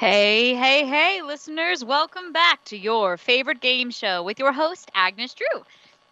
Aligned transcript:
Hey, 0.00 0.54
hey, 0.54 0.86
hey, 0.86 1.20
listeners, 1.20 1.84
welcome 1.84 2.32
back 2.32 2.64
to 2.64 2.76
your 2.78 3.18
favorite 3.18 3.60
game 3.60 3.90
show 3.90 4.22
with 4.22 4.38
your 4.38 4.50
host, 4.50 4.90
Agnes 4.94 5.34
Drew. 5.34 5.62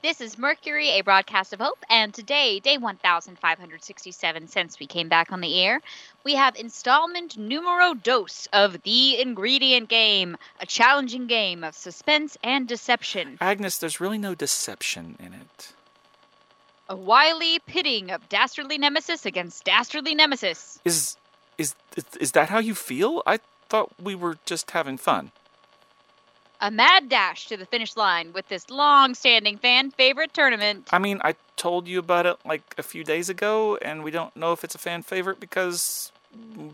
This 0.03 0.21
is 0.21 0.37
Mercury, 0.37 0.91
a 0.91 1.01
broadcast 1.01 1.55
of 1.55 1.61
hope, 1.61 1.79
and 1.89 2.13
today, 2.13 2.61
day 2.61 2.77
1567 2.77 4.49
since 4.49 4.79
we 4.79 4.87
came 4.87 5.09
back 5.09 5.33
on 5.33 5.41
the 5.41 5.59
air, 5.65 5.81
we 6.23 6.35
have 6.35 6.55
installment 6.57 7.39
numero 7.39 7.95
dos 7.95 8.47
of 8.53 8.83
The 8.83 9.23
Ingredient 9.23 9.89
Game, 9.89 10.37
a 10.61 10.67
challenging 10.67 11.27
game 11.27 11.65
of 11.65 11.75
suspense 11.75 12.37
and 12.45 12.69
deception. 12.69 13.39
Agnes, 13.41 13.79
there's 13.79 14.01
really 14.01 14.19
no 14.19 14.35
deception 14.35 15.17
in 15.19 15.33
it. 15.33 15.73
A 16.91 16.95
wily 16.95 17.59
pitting 17.61 18.11
of 18.11 18.29
dastardly 18.29 18.77
nemesis 18.77 19.25
against 19.25 19.65
dastardly 19.65 20.15
nemesis. 20.15 20.79
Is 20.85 21.17
is 21.57 21.75
is, 21.97 22.05
is 22.21 22.33
that 22.33 22.51
how 22.51 22.59
you 22.59 22.75
feel? 22.75 23.23
I 23.27 23.39
thought 23.69 23.91
we 24.03 24.15
were 24.15 24.39
just 24.45 24.71
having 24.71 24.97
fun. 24.97 25.31
A 26.61 26.71
mad 26.71 27.09
dash 27.09 27.47
to 27.49 27.57
the 27.57 27.67
finish 27.67 27.97
line 27.97 28.33
with 28.33 28.49
this 28.49 28.69
long 28.69 29.15
standing 29.15 29.59
fan 29.59 29.93
favorite 29.93 30.35
tournament. 30.35 30.89
I 30.91 30.99
mean, 30.99 31.21
I 31.23 31.37
told 31.57 31.87
you 31.87 32.01
about 32.01 32.27
it 32.27 32.37
like 32.45 32.75
a 32.77 32.83
few 32.83 33.05
days 33.05 33.29
ago, 33.29 33.77
and 33.81 34.03
we 34.03 34.11
don't 34.11 34.35
know 34.35 34.53
if 34.53 34.65
it's 34.65 34.75
a 34.75 34.79
fan 34.79 35.03
favorite 35.03 35.39
because 35.39 36.11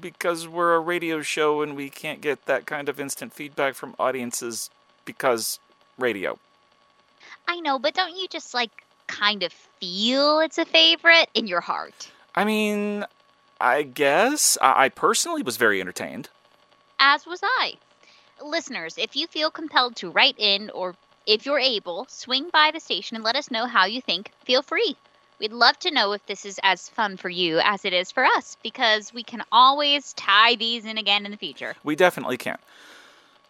because 0.01 0.49
we're 0.49 0.75
a 0.75 0.81
radio 0.81 1.21
show 1.23 1.63
and 1.63 1.77
we 1.77 1.89
can't 1.89 2.21
get 2.21 2.47
that 2.47 2.67
kind 2.67 2.89
of 2.89 2.99
instant 2.99 3.33
feedback 3.33 3.75
from 3.75 3.95
audiences 3.99 4.71
because 5.05 5.61
radio. 5.99 6.39
I 7.47 7.61
know, 7.61 7.79
but 7.79 7.95
don't 7.95 8.17
you 8.17 8.27
just 8.29 8.55
like 8.55 8.85
kind 9.07 9.43
of 9.43 9.53
feel 9.53 10.41
it's 10.41 10.59
a 10.59 10.65
favorite 10.65 11.29
in 11.35 11.47
your 11.47 11.61
heart? 11.61 12.11
I 12.35 12.45
mean, 12.45 13.05
I 13.61 13.83
guess 13.83 14.59
I, 14.61 14.85
I 14.85 14.89
personally 14.89 15.43
was 15.43 15.57
very 15.57 15.81
entertained. 15.81 16.31
As 17.07 17.27
was 17.27 17.41
I. 17.43 17.75
Listeners, 18.43 18.97
if 18.97 19.15
you 19.15 19.27
feel 19.27 19.51
compelled 19.51 19.95
to 19.97 20.11
write 20.11 20.37
in 20.39 20.71
or 20.71 20.95
if 21.27 21.45
you're 21.45 21.59
able, 21.59 22.07
swing 22.09 22.49
by 22.51 22.71
the 22.71 22.81
station 22.81 23.15
and 23.15 23.23
let 23.23 23.37
us 23.37 23.51
know 23.51 23.67
how 23.67 23.85
you 23.85 24.01
think. 24.01 24.33
Feel 24.47 24.63
free. 24.63 24.97
We'd 25.39 25.53
love 25.53 25.79
to 25.81 25.91
know 25.91 26.13
if 26.13 26.25
this 26.25 26.47
is 26.47 26.59
as 26.63 26.89
fun 26.89 27.19
for 27.19 27.29
you 27.29 27.61
as 27.63 27.85
it 27.85 27.93
is 27.93 28.11
for 28.11 28.25
us 28.25 28.57
because 28.63 29.13
we 29.13 29.23
can 29.23 29.43
always 29.53 30.15
tie 30.15 30.55
these 30.55 30.87
in 30.87 30.97
again 30.97 31.27
in 31.27 31.31
the 31.31 31.37
future. 31.37 31.75
We 31.85 31.95
definitely 31.95 32.39
can. 32.39 32.57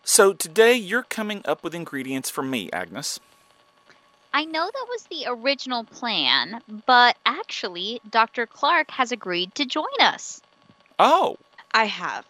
So 0.02 0.33
today 0.33 0.74
you're 0.74 1.05
coming 1.05 1.41
up 1.44 1.62
with 1.62 1.77
ingredients 1.77 2.30
for 2.30 2.42
me, 2.42 2.70
Agnes. 2.72 3.20
I 4.33 4.46
know 4.46 4.64
that 4.64 4.86
was 4.89 5.05
the 5.05 5.27
original 5.28 5.84
plan, 5.84 6.61
but 6.86 7.16
actually, 7.24 8.00
Dr. 8.11 8.46
Clark 8.46 8.91
has 8.91 9.12
agreed 9.12 9.55
to 9.55 9.64
join 9.64 10.00
us. 10.00 10.42
Oh, 10.98 11.36
I 11.72 11.84
have. 11.84 12.27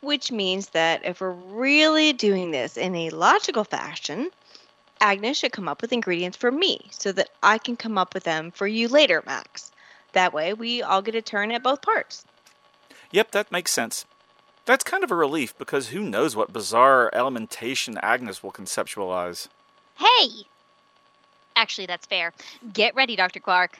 Which 0.00 0.30
means 0.30 0.68
that 0.70 1.04
if 1.04 1.20
we're 1.20 1.32
really 1.32 2.12
doing 2.12 2.50
this 2.52 2.76
in 2.76 2.94
a 2.94 3.10
logical 3.10 3.64
fashion, 3.64 4.30
Agnes 5.00 5.38
should 5.38 5.52
come 5.52 5.68
up 5.68 5.82
with 5.82 5.92
ingredients 5.92 6.36
for 6.36 6.50
me 6.52 6.86
so 6.90 7.12
that 7.12 7.30
I 7.42 7.58
can 7.58 7.76
come 7.76 7.98
up 7.98 8.14
with 8.14 8.24
them 8.24 8.50
for 8.50 8.66
you 8.66 8.88
later, 8.88 9.22
Max. 9.26 9.72
That 10.12 10.32
way, 10.32 10.54
we 10.54 10.82
all 10.82 11.02
get 11.02 11.14
a 11.14 11.22
turn 11.22 11.50
at 11.52 11.62
both 11.62 11.82
parts. 11.82 12.24
yep, 13.10 13.30
that 13.32 13.52
makes 13.52 13.72
sense. 13.72 14.04
That's 14.64 14.84
kind 14.84 15.02
of 15.02 15.10
a 15.10 15.14
relief 15.16 15.56
because 15.56 15.88
who 15.88 16.00
knows 16.02 16.36
what 16.36 16.52
bizarre 16.52 17.10
elementation 17.14 17.96
Agnes 17.98 18.42
will 18.42 18.52
conceptualize. 18.52 19.48
Hey! 19.96 20.44
Actually, 21.56 21.86
that's 21.86 22.06
fair. 22.06 22.32
Get 22.72 22.94
ready, 22.94 23.16
Dr. 23.16 23.40
Clark. 23.40 23.78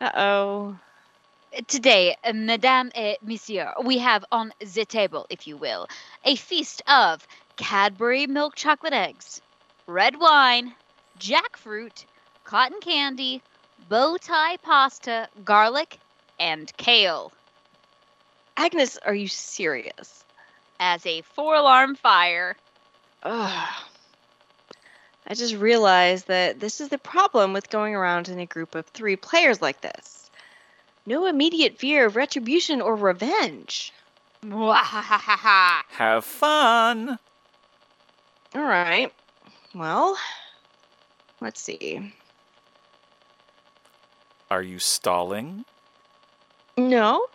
Uh 0.00 0.10
oh. 0.14 0.78
Today, 1.66 2.16
uh, 2.22 2.32
Madame 2.32 2.92
et 2.94 3.18
Monsieur, 3.22 3.72
we 3.82 3.98
have 3.98 4.24
on 4.30 4.52
the 4.60 4.84
table, 4.84 5.26
if 5.30 5.48
you 5.48 5.56
will, 5.56 5.88
a 6.24 6.36
feast 6.36 6.80
of 6.86 7.26
Cadbury 7.56 8.28
milk 8.28 8.54
chocolate 8.54 8.92
eggs, 8.92 9.42
red 9.88 10.20
wine, 10.20 10.72
jackfruit, 11.18 12.04
cotton 12.44 12.80
candy, 12.80 13.42
bow 13.88 14.16
tie 14.16 14.58
pasta, 14.58 15.28
garlic, 15.44 15.98
and 16.38 16.72
kale. 16.76 17.32
Agnes, 18.56 18.96
are 18.98 19.14
you 19.14 19.26
serious? 19.26 20.24
As 20.78 21.04
a 21.04 21.22
four 21.22 21.56
alarm 21.56 21.96
fire. 21.96 22.56
Ugh. 23.24 23.68
I 25.26 25.34
just 25.34 25.56
realized 25.56 26.28
that 26.28 26.60
this 26.60 26.80
is 26.80 26.90
the 26.90 26.98
problem 26.98 27.52
with 27.52 27.70
going 27.70 27.96
around 27.96 28.28
in 28.28 28.38
a 28.38 28.46
group 28.46 28.76
of 28.76 28.86
three 28.86 29.16
players 29.16 29.60
like 29.60 29.80
this. 29.80 30.19
No 31.06 31.26
immediate 31.26 31.78
fear 31.78 32.06
of 32.06 32.16
retribution 32.16 32.80
or 32.80 32.94
revenge. 32.94 33.92
Have 34.42 36.24
fun! 36.24 37.18
All 38.54 38.62
right. 38.62 39.12
Well, 39.74 40.16
let's 41.40 41.60
see. 41.60 42.12
Are 44.50 44.62
you 44.62 44.78
stalling? 44.78 45.64
No, 46.76 47.26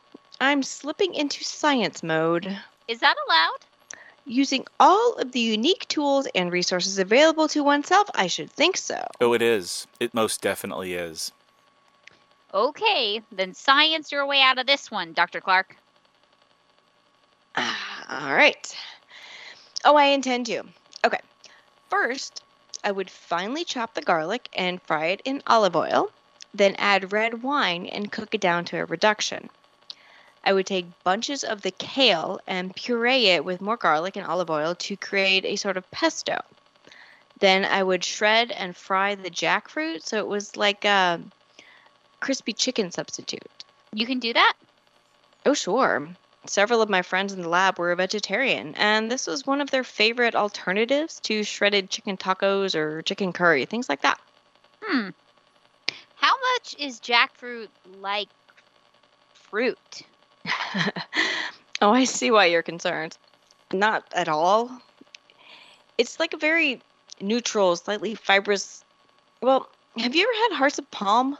I'm 0.41 0.63
slipping 0.63 1.13
into 1.13 1.43
science 1.43 2.03
mode, 2.03 2.57
Is 2.87 2.99
that 2.99 3.15
allowed? 3.27 3.59
using 4.27 4.65
all 4.79 5.13
of 5.13 5.31
the 5.33 5.39
unique 5.39 5.87
tools 5.87 6.27
and 6.33 6.51
resources 6.51 6.97
available 6.97 7.47
to 7.47 7.63
oneself. 7.63 8.09
I 8.15 8.25
should 8.25 8.49
think 8.51 8.75
so. 8.75 9.05
Oh, 9.21 9.33
it 9.33 9.41
is. 9.43 9.85
It 9.99 10.15
most 10.15 10.41
definitely 10.41 10.95
is. 10.95 11.31
Okay, 12.55 13.21
then 13.33 13.53
science 13.53 14.13
your 14.13 14.25
way 14.25 14.41
out 14.41 14.57
of 14.57 14.65
this 14.65 14.89
one, 14.89 15.11
Dr. 15.11 15.41
Clark. 15.41 15.75
Ah, 17.57 18.21
All 18.27 18.33
right. 18.33 18.77
Oh, 19.83 19.97
I 19.97 20.05
intend 20.05 20.45
to. 20.45 20.63
Okay. 21.03 21.19
First, 21.89 22.43
I 22.81 22.91
would 22.93 23.09
finely 23.09 23.65
chop 23.65 23.93
the 23.93 24.01
garlic 24.01 24.47
and 24.53 24.81
fry 24.81 25.07
it 25.07 25.21
in 25.25 25.43
olive 25.45 25.75
oil, 25.75 26.11
then 26.53 26.75
add 26.77 27.11
red 27.11 27.43
wine 27.43 27.87
and 27.87 28.09
cook 28.09 28.33
it 28.33 28.39
down 28.39 28.63
to 28.65 28.77
a 28.77 28.85
reduction. 28.85 29.49
I 30.45 30.53
would 30.53 30.65
take 30.65 31.03
bunches 31.03 31.43
of 31.43 31.61
the 31.61 31.71
kale 31.71 32.39
and 32.47 32.73
puree 32.73 33.31
it 33.31 33.43
with 33.43 33.59
more 33.59 33.75
garlic 33.75 34.15
and 34.15 34.25
olive 34.25 34.49
oil 34.49 34.75
to 34.75 34.95
create 34.95 35.43
a 35.43 35.57
sort 35.57 35.75
of 35.75 35.91
pesto. 35.91 36.39
Then 37.37 37.65
I 37.65 37.83
would 37.83 38.05
shred 38.05 38.51
and 38.51 38.77
fry 38.77 39.15
the 39.15 39.29
jackfruit 39.29 40.03
so 40.03 40.19
it 40.19 40.27
was 40.27 40.55
like 40.55 40.85
a 40.85 41.19
crispy 42.25 42.53
chicken 42.53 42.89
substitute. 42.89 43.63
You 43.93 44.07
can 44.07 44.17
do 44.17 44.33
that? 44.33 44.55
Oh, 45.45 45.53
sure. 45.53 46.07
Several 46.47 46.81
of 46.81 46.89
my 46.89 47.03
friends 47.03 47.33
in 47.33 47.43
the 47.43 47.49
lab 47.49 47.77
were 47.77 47.93
vegetarian, 47.93 48.73
and 48.77 49.11
this 49.11 49.27
was 49.27 49.45
one 49.45 49.61
of 49.61 49.69
their 49.69 49.83
favorite 49.83 50.33
alternatives 50.33 51.19
to 51.21 51.43
shredded 51.43 51.91
chicken 51.91 52.17
tacos 52.17 52.73
or 52.73 53.03
chicken 53.03 53.31
curry, 53.31 53.65
things 53.65 53.87
like 53.87 54.01
that. 54.01 54.19
Hmm. 54.81 55.09
How 56.15 56.33
much 56.53 56.75
is 56.79 56.99
jackfruit 56.99 57.67
like 57.99 58.29
fruit? 59.33 60.01
oh, 61.81 61.91
I 61.91 62.05
see 62.05 62.31
why 62.31 62.45
you're 62.47 62.63
concerned. 62.63 63.19
Not 63.71 64.03
at 64.15 64.29
all. 64.29 64.71
It's 65.99 66.19
like 66.19 66.33
a 66.33 66.37
very 66.37 66.81
neutral, 67.21 67.75
slightly 67.75 68.15
fibrous. 68.15 68.83
Well, 69.41 69.69
have 69.97 70.15
you 70.15 70.23
ever 70.23 70.53
had 70.53 70.57
hearts 70.57 70.79
of 70.79 70.89
palm? 70.89 71.37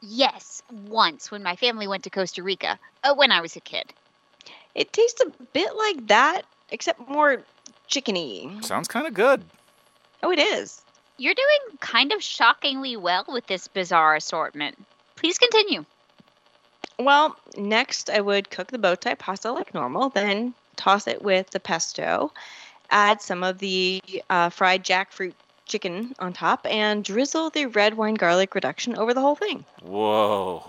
Yes, 0.00 0.62
once 0.70 1.30
when 1.30 1.42
my 1.42 1.56
family 1.56 1.86
went 1.86 2.04
to 2.04 2.10
Costa 2.10 2.42
Rica, 2.42 2.78
uh, 3.04 3.14
when 3.14 3.32
I 3.32 3.40
was 3.40 3.56
a 3.56 3.60
kid. 3.60 3.92
It 4.74 4.92
tastes 4.92 5.20
a 5.20 5.30
bit 5.52 5.74
like 5.76 6.06
that, 6.06 6.42
except 6.70 7.08
more 7.08 7.42
chickeny. 7.88 8.64
Sounds 8.64 8.88
kind 8.88 9.06
of 9.06 9.14
good. 9.14 9.42
Oh, 10.22 10.30
it 10.30 10.38
is. 10.38 10.82
You're 11.18 11.34
doing 11.34 11.78
kind 11.80 12.12
of 12.12 12.22
shockingly 12.22 12.96
well 12.96 13.24
with 13.28 13.46
this 13.46 13.68
bizarre 13.68 14.16
assortment. 14.16 14.78
Please 15.16 15.38
continue. 15.38 15.84
Well, 16.98 17.36
next 17.56 18.08
I 18.08 18.20
would 18.20 18.50
cook 18.50 18.68
the 18.68 18.78
bow 18.78 18.94
tie 18.94 19.14
pasta 19.14 19.52
like 19.52 19.74
normal, 19.74 20.08
then 20.10 20.54
toss 20.76 21.06
it 21.06 21.20
with 21.20 21.50
the 21.50 21.60
pesto, 21.60 22.32
add 22.90 23.20
some 23.20 23.42
of 23.42 23.58
the 23.58 24.02
uh, 24.30 24.48
fried 24.48 24.84
jackfruit 24.84 25.34
chicken 25.70 26.14
on 26.18 26.34
top, 26.34 26.66
and 26.66 27.02
drizzle 27.02 27.48
the 27.50 27.66
red 27.66 27.96
wine 27.96 28.14
garlic 28.14 28.54
reduction 28.54 28.96
over 28.96 29.14
the 29.14 29.20
whole 29.20 29.36
thing. 29.36 29.64
Whoa. 29.82 30.62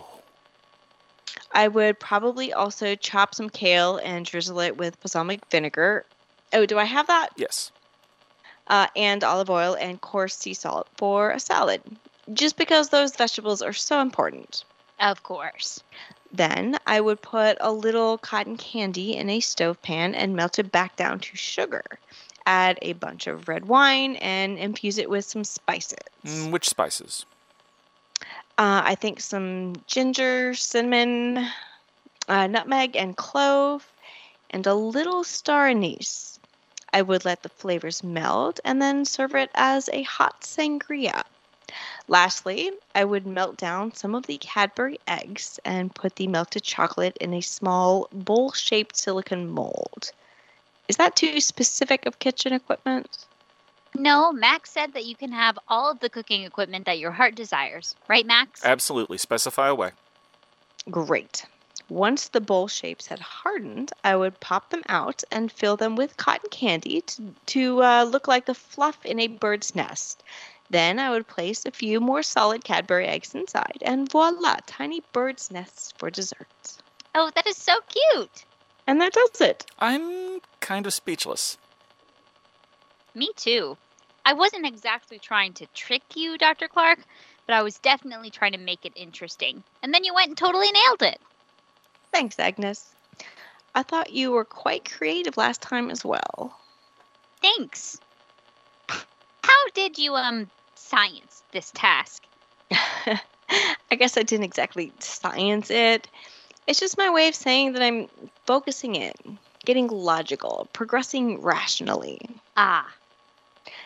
I 1.52 1.68
would 1.68 2.00
probably 2.00 2.54
also 2.54 2.96
chop 2.96 3.36
some 3.36 3.50
kale 3.50 3.98
and 3.98 4.26
drizzle 4.26 4.60
it 4.62 4.78
with 4.78 5.02
balsamic 5.02 5.42
vinegar. 5.52 6.06
Oh, 6.54 6.66
do 6.66 6.78
I 6.78 6.86
have 6.86 7.08
that? 7.08 7.30
Yes. 7.36 7.72
Uh, 8.68 8.88
and 8.96 9.24
olive 9.24 9.50
oil 9.50 9.76
and 9.76 10.00
coarse 10.00 10.38
sea 10.38 10.54
salt 10.54 10.88
for 10.96 11.32
a 11.32 11.40
salad, 11.40 11.82
just 12.32 12.56
because 12.56 12.90
those 12.90 13.16
vegetables 13.16 13.62
are 13.62 13.74
so 13.74 14.00
important. 14.00 14.64
Of 15.00 15.24
course. 15.24 15.84
Then 16.32 16.78
I 16.88 17.02
would 17.02 17.22
put 17.22 17.58
a 17.60 17.72
little 17.72 18.18
cotton 18.18 18.56
candy 18.56 19.18
in 19.18 19.30
a 19.30 19.42
stove 19.42 19.82
pan 19.82 20.16
and 20.16 20.36
melt 20.36 20.60
it 20.60 20.72
back 20.72 20.96
down 20.96 21.20
to 21.20 21.36
sugar. 21.36 21.84
Add 22.46 22.80
a 22.82 22.94
bunch 22.94 23.28
of 23.28 23.48
red 23.48 23.66
wine 23.66 24.16
and 24.18 24.58
infuse 24.58 24.98
it 24.98 25.10
with 25.10 25.26
some 25.26 25.44
spices. 25.44 26.00
Mm, 26.26 26.52
which 26.52 26.68
spices? 26.68 27.26
Uh, 28.58 28.82
I 28.84 28.96
think 28.96 29.20
some 29.22 29.76
ginger, 29.88 30.54
cinnamon, 30.54 31.48
uh, 32.28 32.48
nutmeg, 32.48 32.96
and 32.96 33.16
clove. 33.16 33.88
and 34.54 34.68
a 34.68 34.74
little 34.74 35.24
star 35.24 35.68
anise. 35.68 36.40
I 36.94 37.02
would 37.02 37.24
let 37.24 37.42
the 37.42 37.50
flavors 37.50 38.04
melt 38.04 38.60
and 38.66 38.82
then 38.82 39.06
serve 39.06 39.34
it 39.34 39.50
as 39.56 39.90
a 39.94 40.04
hot 40.04 40.42
sangria. 40.42 41.24
Lastly, 42.10 42.72
I 42.94 43.06
would 43.06 43.26
melt 43.26 43.56
down 43.56 43.94
some 43.94 44.14
of 44.14 44.26
the 44.26 44.38
Cadbury 44.38 45.00
eggs 45.08 45.58
and 45.64 45.96
put 45.96 46.18
the 46.18 46.28
melted 46.28 46.64
chocolate 46.64 47.16
in 47.22 47.34
a 47.34 47.40
small 47.42 48.10
bowl 48.12 48.52
shaped 48.52 48.98
silicone 48.98 49.50
mold. 49.50 50.12
Is 50.92 50.98
that 50.98 51.16
too 51.16 51.40
specific 51.40 52.06
of 52.06 52.20
kitchen 52.20 52.52
equipment? 52.52 53.26
No, 53.96 54.34
Max 54.34 54.72
said 54.72 54.92
that 54.92 55.06
you 55.06 55.16
can 55.16 55.32
have 55.32 55.58
all 55.70 55.90
of 55.90 56.02
the 56.02 56.10
cooking 56.10 56.44
equipment 56.44 56.86
that 56.86 57.00
your 57.00 57.12
heart 57.12 57.34
desires. 57.34 57.96
Right, 58.10 58.26
Max? 58.26 58.60
Absolutely. 58.66 59.18
Specify 59.18 59.70
away. 59.70 59.92
Great. 60.90 61.46
Once 61.88 62.28
the 62.28 62.42
bowl 62.42 62.68
shapes 62.68 63.08
had 63.08 63.22
hardened, 63.22 63.94
I 64.04 64.18
would 64.18 64.42
pop 64.42 64.70
them 64.70 64.84
out 64.90 65.24
and 65.32 65.50
fill 65.50 65.78
them 65.78 65.96
with 65.96 66.18
cotton 66.18 66.50
candy 66.50 67.00
to, 67.00 67.36
to 67.46 67.84
uh, 67.84 68.04
look 68.04 68.28
like 68.28 68.46
the 68.46 68.54
fluff 68.54 69.06
in 69.06 69.18
a 69.22 69.28
bird's 69.28 69.74
nest. 69.74 70.22
Then 70.70 71.00
I 71.00 71.10
would 71.10 71.26
place 71.26 71.66
a 71.66 71.72
few 71.72 72.02
more 72.02 72.22
solid 72.22 72.66
Cadbury 72.66 73.08
eggs 73.08 73.34
inside, 73.34 73.82
and 73.82 74.12
voila, 74.12 74.58
tiny 74.66 75.04
bird's 75.14 75.52
nests 75.52 75.94
for 75.98 76.10
dessert. 76.10 76.50
Oh, 77.16 77.32
that 77.34 77.48
is 77.48 77.56
so 77.56 77.80
cute. 77.88 78.44
And 78.92 79.00
that 79.00 79.14
does 79.14 79.40
it. 79.40 79.66
I'm 79.80 80.42
kind 80.60 80.86
of 80.86 80.94
speechless. 80.94 81.58
Me 83.16 83.32
too. 83.38 83.78
I 84.26 84.34
wasn't 84.34 84.68
exactly 84.68 85.18
trying 85.18 85.54
to 85.54 85.66
trick 85.68 86.02
you, 86.14 86.38
Dr. 86.38 86.68
Clark, 86.68 87.00
but 87.48 87.54
I 87.54 87.62
was 87.62 87.80
definitely 87.80 88.32
trying 88.32 88.52
to 88.52 88.58
make 88.58 88.86
it 88.86 88.92
interesting. 88.98 89.64
And 89.82 89.94
then 89.94 90.04
you 90.04 90.14
went 90.14 90.28
and 90.28 90.38
totally 90.38 90.70
nailed 90.74 91.04
it. 91.04 91.22
Thanks, 92.12 92.38
Agnes. 92.38 92.94
I 93.74 93.84
thought 93.84 94.12
you 94.12 94.32
were 94.32 94.44
quite 94.44 94.92
creative 94.92 95.38
last 95.38 95.62
time 95.62 95.90
as 95.90 96.04
well. 96.04 96.54
Thanks. 97.42 97.98
How 98.90 99.70
did 99.74 100.00
you 100.00 100.16
um 100.16 100.50
science 100.76 101.44
this 101.54 101.72
task? 101.74 102.24
I 102.72 103.96
guess 103.98 104.18
I 104.18 104.24
didn't 104.24 104.44
exactly 104.44 104.92
science 105.00 105.72
it. 105.72 106.10
It's 106.68 106.80
just 106.80 106.98
my 106.98 107.10
way 107.10 107.28
of 107.28 107.36
saying 107.36 107.74
that 107.74 107.82
I'm 107.82 108.08
focusing 108.46 108.96
it, 108.96 109.16
getting 109.66 109.88
logical, 109.88 110.68
progressing 110.74 111.42
rationally. 111.42 112.20
Ah, 112.56 112.88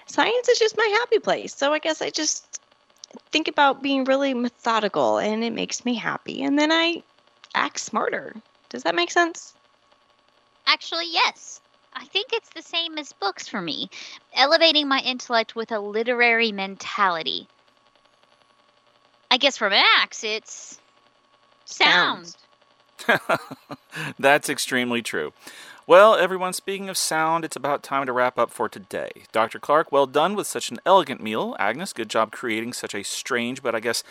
Science 0.07 0.47
is 0.49 0.59
just 0.59 0.77
my 0.77 0.87
happy 0.99 1.19
place, 1.19 1.55
so 1.55 1.73
I 1.73 1.79
guess 1.79 2.01
I 2.01 2.09
just 2.09 2.61
think 3.31 3.47
about 3.47 3.81
being 3.81 4.03
really 4.03 4.33
methodical 4.33 5.17
and 5.17 5.43
it 5.43 5.53
makes 5.53 5.83
me 5.83 5.95
happy, 5.95 6.43
and 6.43 6.57
then 6.57 6.71
I 6.71 7.03
act 7.53 7.79
smarter. 7.79 8.35
Does 8.69 8.83
that 8.83 8.95
make 8.95 9.11
sense? 9.11 9.55
actually, 10.67 11.05
yes. 11.11 11.61
I 11.93 12.03
think 12.05 12.27
it's 12.33 12.49
the 12.49 12.61
same 12.61 12.97
as 12.97 13.13
books 13.13 13.47
for 13.47 13.61
me, 13.61 13.89
elevating 14.33 14.87
my 14.87 14.99
intellect 14.99 15.55
with 15.55 15.71
a 15.71 15.79
literary 15.79 16.51
mentality. 16.51 17.47
I 19.31 19.37
guess 19.37 19.57
for 19.57 19.69
Max, 19.69 20.23
it's 20.23 20.79
sound. 21.63 22.35
That's 24.19 24.49
extremely 24.49 25.01
true. 25.01 25.33
Well, 25.87 26.15
everyone, 26.15 26.53
speaking 26.53 26.89
of 26.89 26.97
sound, 26.97 27.45
it's 27.45 27.55
about 27.55 27.83
time 27.83 28.07
to 28.07 28.11
wrap 28.11 28.39
up 28.39 28.49
for 28.49 28.67
today. 28.67 29.11
Dr. 29.31 29.59
Clark, 29.59 29.91
well 29.91 30.07
done 30.07 30.35
with 30.35 30.47
such 30.47 30.71
an 30.71 30.79
elegant 30.85 31.21
meal. 31.21 31.55
Agnes, 31.59 31.93
good 31.93 32.09
job 32.09 32.31
creating 32.31 32.73
such 32.73 32.95
a 32.95 33.03
strange 33.03 33.61
but 33.61 33.75
I 33.75 33.79
guess 33.79 34.03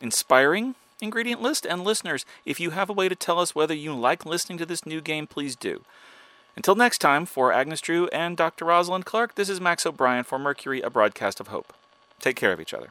inspiring 0.00 0.74
ingredient 1.00 1.40
list. 1.40 1.64
And 1.64 1.82
listeners, 1.82 2.26
if 2.44 2.60
you 2.60 2.70
have 2.70 2.90
a 2.90 2.94
way 2.94 3.08
to 3.08 3.14
tell 3.14 3.38
us 3.38 3.54
whether 3.54 3.74
you 3.74 3.94
like 3.94 4.26
listening 4.26 4.58
to 4.58 4.66
this 4.66 4.84
new 4.84 5.00
game, 5.00 5.26
please 5.26 5.56
do. 5.56 5.82
Until 6.56 6.74
next 6.74 6.98
time, 6.98 7.24
for 7.24 7.52
Agnes 7.52 7.80
Drew 7.80 8.08
and 8.08 8.36
Dr. 8.36 8.64
Rosalind 8.64 9.06
Clark, 9.06 9.36
this 9.36 9.48
is 9.48 9.60
Max 9.60 9.86
O'Brien 9.86 10.24
for 10.24 10.38
Mercury, 10.38 10.80
a 10.80 10.90
broadcast 10.90 11.40
of 11.40 11.48
hope. 11.48 11.72
Take 12.20 12.36
care 12.36 12.52
of 12.52 12.60
each 12.60 12.74
other. 12.74 12.90